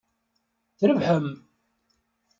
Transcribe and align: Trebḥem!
Trebḥem! 0.79 1.27